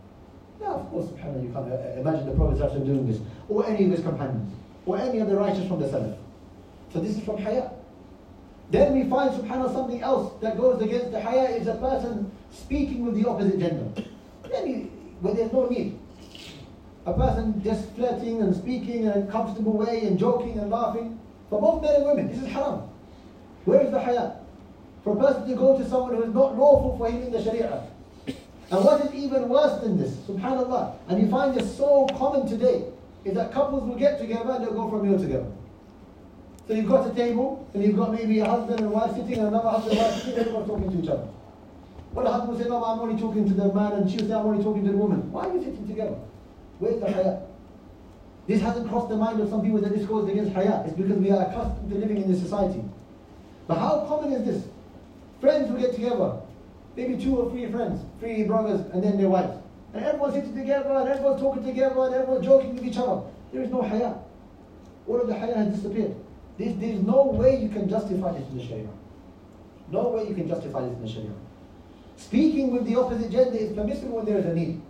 [0.60, 3.20] No, of course, subhanAllah, you can't uh, imagine the Prophet doing this.
[3.48, 4.52] Or any of his companions.
[4.86, 6.16] Or any of the righteous from the Salaf.
[6.92, 7.70] So this is from haya.
[8.70, 13.04] Then we find, subhanAllah, something else that goes against the haya is a person speaking
[13.04, 14.02] with the opposite gender.
[14.50, 14.90] Then
[15.20, 15.98] where there's no need.
[17.06, 21.18] A person just flirting and speaking in a comfortable way and joking and laughing.
[21.50, 22.82] For both men and women, this is haram.
[23.64, 24.32] Where is the haya?
[25.02, 27.42] For a person to go to someone who is not lawful for him in the
[27.42, 27.82] sharia.
[28.26, 32.84] And what is even worse than this, subhanAllah, and you find this so common today,
[33.24, 35.46] is that couples will get together and they'll go for a meal together.
[36.66, 39.48] So you've got a table, and you've got maybe a husband and wife sitting, and
[39.48, 41.28] another husband and wife sitting, everyone's talking to each other.
[42.22, 44.46] The husband will say, no, I'm only talking to the man, and she'll say, I'm
[44.46, 45.30] only talking to the woman.
[45.32, 46.16] Why are you sitting together?
[46.78, 47.40] Where's the haya?
[48.46, 50.84] This hasn't crossed the mind of some people that this goes against haya.
[50.86, 52.82] It's because we are accustomed to living in this society.
[53.66, 54.64] But how common is this?
[55.40, 56.40] Friends will get together,
[56.96, 59.56] maybe two or three friends, three brothers, and then their wives.
[59.92, 63.22] And everyone's sitting together, and everyone's talking together, and everyone's joking with each other.
[63.52, 64.14] There is no haya.
[65.06, 66.14] All of the haya has disappeared.
[66.58, 68.88] There's, There is no way you can justify this in the Sharia.
[69.90, 71.32] No way you can justify this in the Sharia.
[72.16, 74.80] Speaking with the opposite gender is permissible when there is a need.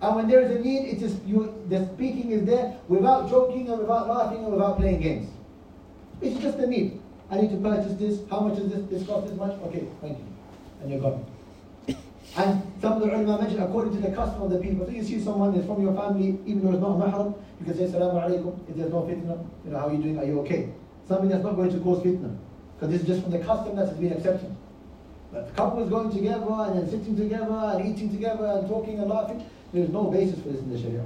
[0.00, 3.68] And when there is a need, it is you, the speaking is there without joking
[3.70, 5.30] and without laughing and without playing games.
[6.20, 7.00] It's just a need.
[7.30, 8.20] I need to purchase this.
[8.30, 8.82] How much is this?
[8.90, 9.52] This costs this much?
[9.62, 10.26] Okay, thank you.
[10.82, 11.24] And you're gone.
[12.36, 14.86] And some of the ulama mentioned according to the custom of the people.
[14.86, 17.76] So you see someone is from your family, even though it's not mahram, you can
[17.76, 18.58] say salamu alaikum.
[18.68, 20.18] If there's no fitna, you know, how are you doing?
[20.18, 20.70] Are you okay?
[21.08, 22.36] Something that's not going to cause fitna.
[22.74, 24.54] Because this is just from the custom that has been accepted.
[25.34, 29.10] The couple is going together and then sitting together and eating together and talking and
[29.10, 31.04] laughing, there's no basis for this in the Sharia.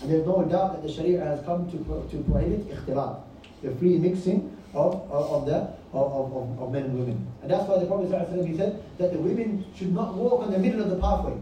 [0.00, 3.20] And there's no doubt that the Sharia has come to, to prohibit ikhtilat,
[3.62, 5.56] the free mixing of, of, of the
[5.92, 7.26] of, of, of, men and women.
[7.42, 10.58] And that's why the Prophet ﷺ, said that the women should not walk on the
[10.58, 11.36] middle of the pathway.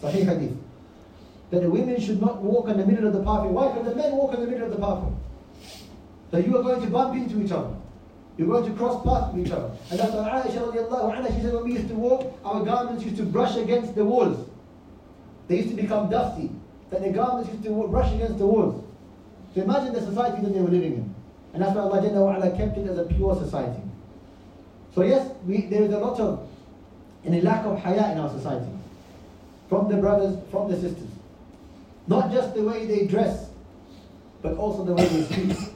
[0.00, 0.56] Sahih hadith.
[1.50, 3.50] That the women should not walk on the middle of the pathway.
[3.50, 3.68] Why?
[3.72, 5.12] Because the men walk on the middle of the pathway.
[6.30, 7.74] So you are going to bump into each other.
[8.38, 9.72] You're going to cross paths with each other.
[9.90, 13.04] And that's why Aisha radiallahu anha, she said when we used to walk, our garments
[13.04, 14.48] used to brush against the walls.
[15.48, 16.50] They used to become dusty.
[16.90, 18.84] That the garments used to brush against the walls.
[19.54, 21.14] So imagine the society that they were living in.
[21.52, 23.82] And that's why Allah Jalla wa kept it as a pure society.
[24.94, 26.48] So yes, we, there is a lot of,
[27.24, 28.70] and a lack of haya in our society.
[29.68, 31.08] From the brothers, from the sisters.
[32.06, 33.50] Not just the way they dress,
[34.42, 35.74] but also the way they speak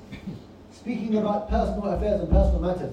[0.82, 2.92] speaking about personal affairs and personal matters.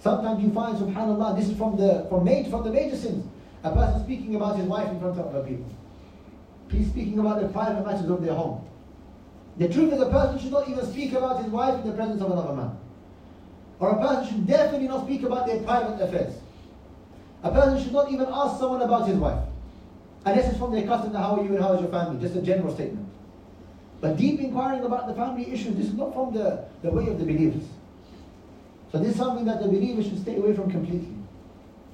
[0.00, 3.26] Sometimes you find, subhanAllah, this is from the from major from the major sins.
[3.64, 5.66] A person speaking about his wife in front of other people.
[6.70, 8.64] He's speaking about the private matters of their home.
[9.56, 12.22] The truth is a person should not even speak about his wife in the presence
[12.22, 12.78] of another man.
[13.80, 16.34] Or a person should definitely not speak about their private affairs.
[17.42, 19.42] A person should not even ask someone about his wife.
[20.24, 22.20] And this is from their custom, how are you and how is your family?
[22.20, 23.07] Just a general statement.
[24.00, 27.18] But deep inquiring about the family issues, this is not from the, the way of
[27.18, 27.64] the believers.
[28.92, 31.14] So this is something that the believers should stay away from completely.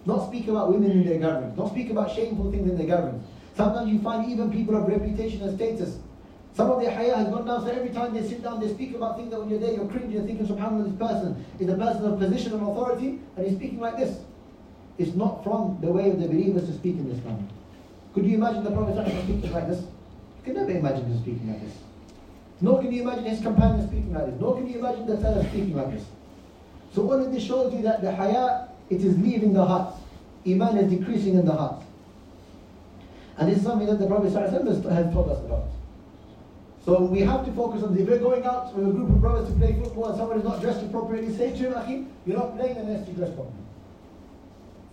[0.07, 1.57] Not speak about women in their gatherings.
[1.57, 3.25] Not speak about shameful things in their gatherings.
[3.57, 5.99] Sometimes you find even people of reputation and status.
[6.55, 8.95] Some of their haya has gone down, so every time they sit down, they speak
[8.95, 11.77] about things that when you're there, you're cringing and thinking, subhanAllah, this person is a
[11.77, 14.19] person of position and authority, and he's speaking like this.
[14.99, 17.43] It's not from the way of the believers to speak in this manner.
[18.14, 19.81] Could you imagine the Prophet speaking like this?
[19.81, 21.75] You can never imagine him speaking like this.
[22.61, 24.40] Nor can you imagine his companions speaking like this.
[24.40, 26.05] Nor can you imagine the fellow speaking like this.
[26.95, 29.95] So all of this shows you that the haya, it is leaving the heart.
[30.47, 31.83] Iman is decreasing in the heart.
[33.37, 35.69] And this is something that the Prophet has told us about.
[36.85, 37.97] So we have to focus on.
[37.99, 40.45] If we're going out with a group of brothers to play football and someone is
[40.45, 43.57] not dressed appropriately, say to him, Akhi, you're not playing unless you dress properly.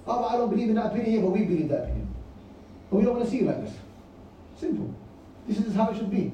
[0.07, 2.07] Oh, I don't believe in that opinion but we believe that opinion.
[2.89, 3.75] But we don't want to see you like this.
[4.57, 4.95] Simple.
[5.47, 6.31] This is how it should be.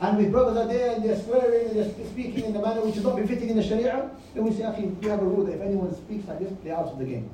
[0.00, 2.96] And with brothers are there and they're swearing and they're speaking in a manner which
[2.96, 5.54] is not befitting in the Sharia, then we say, actually, we have a rule that
[5.54, 7.30] if anyone speaks like this, they're out of the game.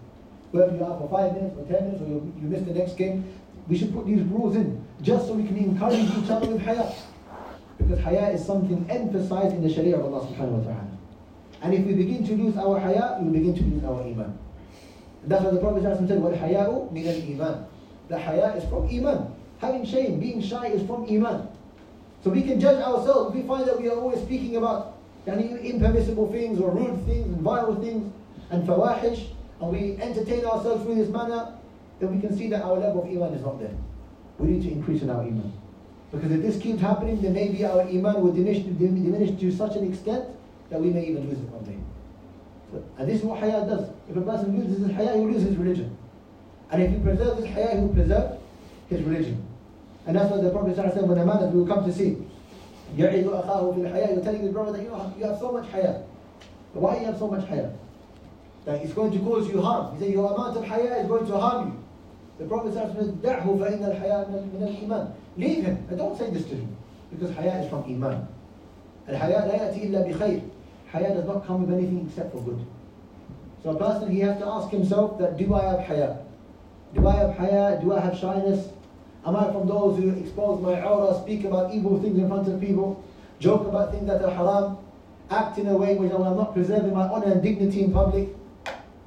[0.53, 2.95] Whether you are for five minutes or ten minutes or you, you miss the next
[2.97, 3.25] game,
[3.69, 6.93] we should put these rules in just so we can encourage each other with haya,
[7.79, 10.89] Because haya is something emphasized in the Sharia of Allah subhanahu wa ta'ala.
[11.63, 14.37] And if we begin to lose our haya, we begin to lose our iman.
[15.25, 17.67] That's why the Prophet said, "What haya'u min al iman.
[18.09, 19.33] The haya is from iman.
[19.59, 21.49] Having shame, being shy is from iman.
[22.23, 23.35] So we can judge ourselves.
[23.35, 27.41] We find that we are always speaking about yani, impermissible things or rude things and
[27.41, 28.13] vile things
[28.51, 29.29] and fawahish,
[29.61, 31.55] and we entertain ourselves through this manner,
[32.01, 33.75] then we can see that our level of iman is not there.
[34.39, 35.53] We need to increase in our iman.
[36.13, 39.89] Because if this keeps happening, then maybe our iman will diminish, diminish to such an
[39.89, 40.25] extent
[40.71, 41.79] that we may even lose it one day.
[42.99, 43.91] And this is what haya does.
[44.09, 45.97] If a person loses his haya, he will lose his religion.
[46.71, 48.39] And if he preserves his haya, he will preserve
[48.89, 49.47] his religion.
[50.10, 52.18] And that's what the Prophet said when a man will come to see.
[52.98, 55.68] يعيد أخاه في الحياة You're telling his brother that you, know, you have so much
[55.72, 56.04] haya.
[56.74, 57.72] But why you have so much haya?
[58.66, 59.96] That it's going to cause you harm.
[59.96, 61.84] He said your amount of haya is going to harm you.
[62.38, 65.12] The Prophet said, دعه فإن الحياة من الإيمان.
[65.38, 65.86] Leave him.
[65.90, 66.76] And don't say this to him.
[67.12, 68.28] Because haya is from iman.
[69.10, 70.42] الحياة لا يأتي إلا بخير.
[70.92, 72.66] Haya does not come with anything except for good.
[73.64, 76.18] So a person, he has to ask himself that, do I have haya?
[76.94, 77.80] Do I have haya?
[77.82, 78.70] Do I have shyness?
[79.27, 82.61] Am I from those who expose my awra, speak about evil things in front of
[82.61, 83.05] people,
[83.39, 84.79] joke about things that are haram,
[85.31, 88.29] act in a way which I'm not preserving my honor and dignity in public?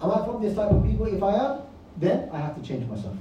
[0.01, 1.07] Am I from this type of people?
[1.07, 1.61] If I am,
[1.97, 3.15] then I have to change myself.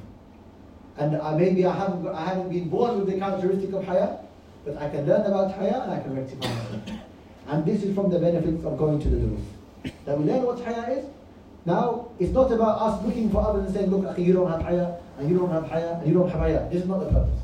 [0.98, 4.18] And I, maybe I haven't, I haven't been born with the characteristic of haya,
[4.64, 6.82] but I can learn about haya and I can rectify myself.
[7.48, 9.94] And this is from the benefits of going to the durus.
[10.04, 11.06] That we learn what haya is.
[11.64, 14.98] Now, it's not about us looking for others and saying, look, you don't have haya,
[15.18, 16.68] and you don't have haya, and you don't have haya.
[16.70, 17.38] This is not the purpose.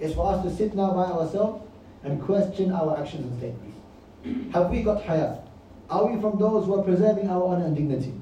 [0.00, 1.64] It's for us to sit now by ourselves
[2.02, 4.52] and question our actions and statements.
[4.52, 5.38] Have we got haya?
[5.88, 8.14] Are we from those who are preserving our honor and dignity?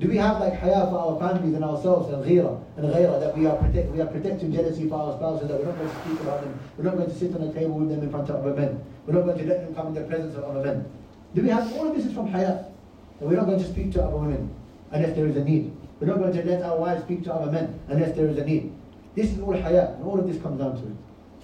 [0.00, 3.36] Do we have like haya for our families and ourselves and ghira and ghira that
[3.36, 6.00] we are protect we are protecting jealousy for our spouses that we're not going to
[6.00, 8.28] speak about them, we're not going to sit on a table with them in front
[8.28, 10.64] of other men, we're not going to let them come in the presence of other
[10.64, 10.84] men.
[11.34, 12.64] Do we have all of this is from haya?
[13.24, 14.54] And we're not going to speak to other women
[14.90, 15.74] unless there is a need.
[15.98, 18.44] We're not going to let our wives speak to other men unless there is a
[18.44, 18.70] need.
[19.14, 20.96] This is all haya, and all of this comes down to it.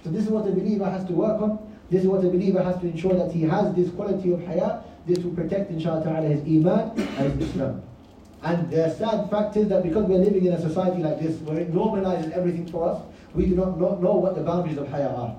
[0.03, 1.57] So this is what a believer has to work on.
[1.89, 4.83] This is what a believer has to ensure that he has this quality of haya.
[5.07, 7.81] This will protect, inshallah ta'ala, his iman and his Islam.
[8.43, 11.57] And the sad fact is that because we're living in a society like this, where
[11.61, 13.01] it normalizes everything for us,
[13.33, 15.35] we do not know what the boundaries of haya are.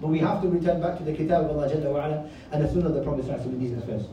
[0.00, 2.94] But we have to return back to the kitab of Allah and the sunnah of
[2.94, 4.04] the Prophet in these affairs.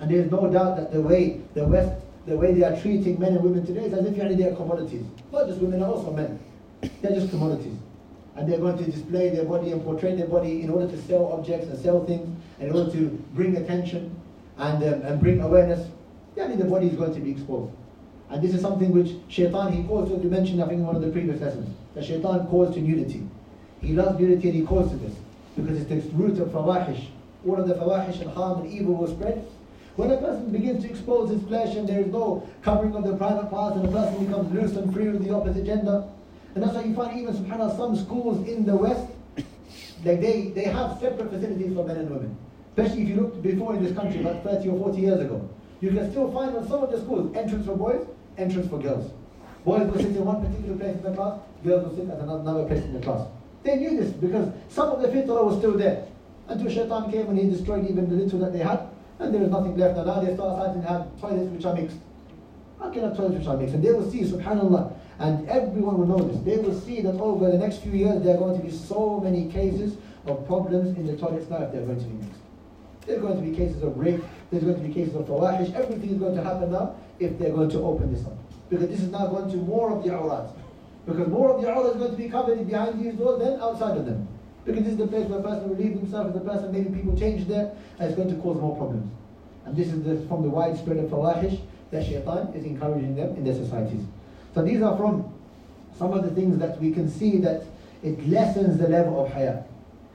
[0.00, 1.92] And there is no doubt that the way the West,
[2.26, 5.04] the way they are treating men and women today is as if they are commodities.
[5.32, 6.38] Not just women, are also men.
[7.02, 7.78] They're just commodities.
[8.34, 11.32] And they're going to display their body and portray their body in order to sell
[11.32, 12.28] objects and sell things,
[12.60, 14.14] in order to bring attention
[14.58, 15.88] and, um, and bring awareness
[16.36, 17.72] yani the body is going to be exposed.
[18.30, 21.02] And this is something which shaitan, he calls to, mention I think in one of
[21.02, 23.26] the previous lessons, that shaitan calls to nudity.
[23.80, 25.14] He loves nudity and he calls to this,
[25.56, 27.06] because it's the root of fawahish.
[27.46, 29.46] All of the fawahish and harm and evil will spread.
[29.96, 33.16] When a person begins to expose his flesh and there is no covering of the
[33.16, 36.04] private parts and the person becomes loose and free with the opposite gender,
[36.54, 39.06] and that's why you find even subhanAllah some schools in the West,
[40.04, 42.36] like they, they have separate facilities for men and women.
[42.76, 45.48] Especially if you look before in this country, about 30 or 40 years ago.
[45.80, 48.06] You can still find on some of the schools entrance for boys,
[48.36, 49.10] entrance for girls.
[49.64, 52.64] Boys will sit in one particular place in the class, girls will sit at another
[52.66, 53.26] place in the class.
[53.62, 56.06] They knew this because some of the fitrah was still there.
[56.48, 59.50] Until shaitan came and he destroyed even the little that they had, and there is
[59.50, 59.96] nothing left.
[59.96, 61.96] And now they start starting to have toilets which are mixed.
[62.78, 63.74] How can have toilets which are mixed?
[63.74, 66.40] And they will see, subhanAllah, and everyone will know this.
[66.44, 68.70] They will see that oh, over the next few years there are going to be
[68.70, 72.40] so many cases of problems in the toilets now if they're going to be mixed.
[73.06, 76.10] There's going to be cases of rape, there's going to be cases of fawahish, everything
[76.10, 78.36] is going to happen now if they're going to open this up.
[78.68, 80.52] Because this is now going to more of the awrat.
[81.06, 83.96] Because more of the awrat is going to be covered behind these doors than outside
[83.96, 84.28] of them.
[84.66, 87.16] Because this is the place where a person will himself, and the person, maybe people
[87.16, 89.08] change there, and it's going to cause more problems.
[89.64, 91.60] And this is the, from the widespread of fawahish
[91.92, 94.02] that shaitan is encouraging them in their societies.
[94.54, 95.32] So these are from
[95.96, 97.62] some of the things that we can see that
[98.02, 99.62] it lessens the level of haya.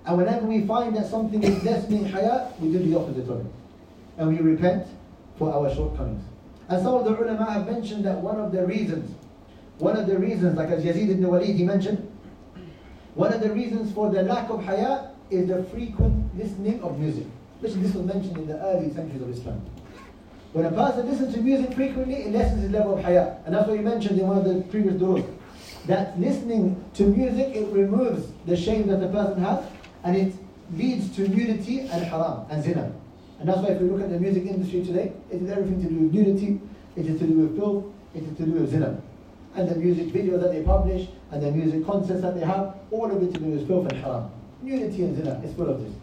[0.06, 3.52] And whenever we find that something is lessening haya, we do the opposite of it.
[4.18, 4.86] And we repent
[5.38, 6.24] for our shortcomings.
[6.68, 9.16] And some of the ulama have mentioned that one of the reasons,
[9.78, 12.11] one of the reasons, like as Yazid ibn Walid he mentioned,
[13.16, 17.26] one of the reasons for the lack of haya is the frequent listening of music.
[17.62, 19.62] This was mentioned in the early centuries of Islam.
[20.54, 23.38] When a person listens to music frequently, it lessens his level of haya.
[23.46, 25.26] And that's what he mentioned in one of the previous durus.
[25.88, 29.64] That listening to music, it removes the shame that the person has
[30.04, 30.34] and it
[30.74, 32.92] leads to nudity and haram and zina.
[33.40, 35.90] And that's why if we look at the music industry today, it is everything to
[35.90, 36.62] do with nudity,
[36.96, 39.02] it is to do with filth, it is to do with zina.
[39.56, 43.12] And the music videos that they publish, and the music concerts that they have, all
[43.12, 44.30] of it to do with filth and haram.
[44.62, 45.94] Nudity and zina is full of this.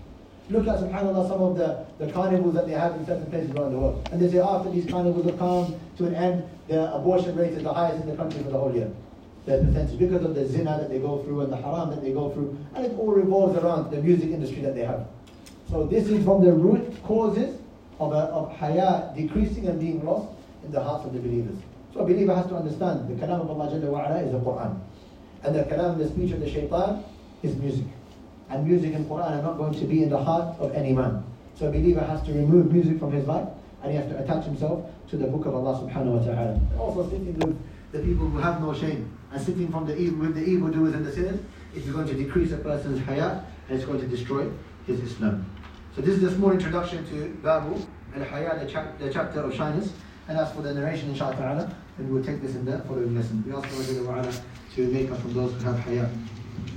[0.50, 3.72] Look at, subhanAllah, some of the, the carnivals that they have in certain places around
[3.72, 4.08] the world.
[4.12, 7.52] And they say ah, after these carnivals have come to an end, the abortion rate
[7.52, 8.90] is the highest in the country for the whole year
[9.48, 12.12] their percentage because of the zina that they go through and the haram that they
[12.12, 15.06] go through, and it all revolves around the music industry that they have.
[15.70, 17.58] So this is from the root causes
[17.98, 20.28] of, a, of haya decreasing and being lost
[20.64, 21.56] in the hearts of the believers.
[21.94, 24.78] So a believer has to understand the kalam of Allah Jalla wa'ala is the Quran.
[25.42, 27.04] And the kalam, the speech of the shaitan
[27.42, 27.86] is music.
[28.50, 31.24] And music and Quran are not going to be in the heart of any man.
[31.54, 33.48] So a believer has to remove music from his life
[33.82, 36.60] and he has to attach himself to the book of Allah subhanahu wa ta'ala.
[36.78, 37.56] Also sitting with
[37.92, 41.04] the people who have no shame and sitting from the evil with the evildoers and
[41.04, 41.40] the sinners
[41.74, 44.48] is going to decrease a person's hayat and it's going to destroy
[44.86, 45.44] his Islam.
[45.94, 47.74] So this is a small introduction to Babu
[48.16, 49.92] al-Haya, the, chap- the chapter of shyness.
[50.28, 53.42] And as for the narration, inshallah ta'ala, then we'll take this in the following lesson.
[53.46, 54.32] We ask Allah
[54.74, 56.10] to make us from those who have haya,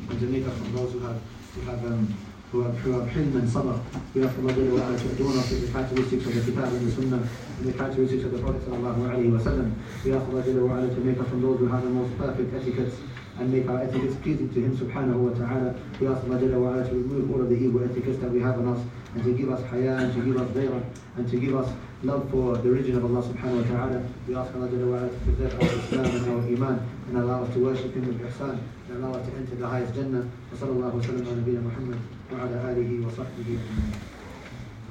[0.09, 1.19] and to make us from those who have
[1.53, 2.15] who have um,
[2.51, 3.77] who have, who have hilm and sabr.
[4.15, 7.27] We ask Allah to adorn us with the characteristics of the Kitab and the Sunnah
[7.59, 9.73] and the characteristics of the Prophet sallallahu alaihi wasallam.
[10.05, 10.43] We ask Allah
[10.87, 12.95] to make us from those who have the most perfect etiquettes
[13.37, 15.75] and make our etiquettes pleasing to Him subhanahu wa ta'ala.
[15.99, 18.81] We ask Allah to remove all of the evil etiquettes that we have on us
[19.15, 20.83] and to give us haya and to give us bay'ah
[21.17, 21.69] and to give us
[22.02, 24.02] love for the religion of Allah subhanahu wa ta'ala.
[24.28, 26.76] We ask Allah to preserve our Islam and our Iman
[27.08, 28.58] and allow us to worship Him with ihsan
[28.88, 30.24] and allow us to enter the highest Jannah.
[30.52, 31.98] وصلى الله وسلم على نبينا محمد
[32.32, 34.09] وعلى آله وصحبه أجمعين.